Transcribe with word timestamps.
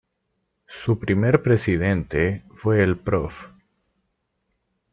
Su 0.65 0.97
primer 0.97 1.43
presidente 1.43 2.43
fue 2.55 2.81
el 2.81 2.97
Prof. 2.97 3.35